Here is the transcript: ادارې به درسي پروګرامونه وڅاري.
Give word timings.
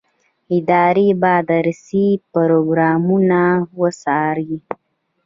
ادارې 0.55 1.07
به 1.21 1.33
درسي 1.51 2.07
پروګرامونه 2.33 3.39
وڅاري. 3.79 4.53